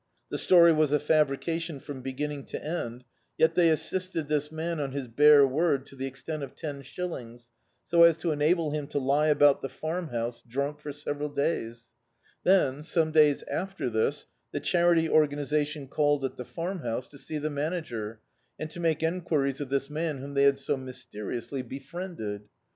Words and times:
The 0.31 0.39
story 0.39 0.73
was 0.73 0.91
a 0.91 0.99
fabrication 0.99 1.79
from 1.79 2.01
beginning 2.01 2.45
to 2.47 2.65
end, 2.65 3.03
yet 3.37 3.53
they 3.53 3.69
assisted 3.69 4.27
this 4.29 4.51
man 4.51 4.79
on 4.79 4.93
his 4.93 5.05
bare 5.07 5.45
word 5.45 5.85
to 5.85 5.95
the 5.95 6.07
extent 6.07 6.41
of 6.41 6.55
ten 6.55 6.81
shillings, 6.81 7.51
so 7.85 8.01
as 8.01 8.17
to 8.17 8.31
enable 8.31 8.71
him 8.71 8.87
to 8.87 8.97
lie 8.97 9.27
about 9.27 9.61
the 9.61 9.69
Farmhouse 9.69 10.41
drunk 10.41 10.79
for 10.79 10.91
several 10.91 11.29
days. 11.29 11.89
Then, 12.43 12.81
some 12.81 13.11
days 13.11 13.43
after 13.43 13.91
this, 13.91 14.25
the 14.51 14.59
Charity 14.59 15.07
Organisation 15.07 15.87
called 15.87 16.25
at 16.25 16.35
the 16.35 16.45
Farmhouse 16.45 17.07
to 17.09 17.19
see 17.19 17.35
D,i.,.db, 17.35 17.43
Google 17.49 17.59
At 17.61 17.61
Last 17.61 17.69
the 17.69 17.69
manager, 17.95 18.19
and 18.57 18.69
to 18.71 18.79
make 18.79 19.03
enquiries 19.03 19.61
of 19.61 19.69
this 19.69 19.87
man 19.87 20.17
whom 20.17 20.33
they 20.33 20.45
had 20.45 20.57
so 20.57 20.77
mysteriously 20.77 21.61
befriended. 21.61 22.49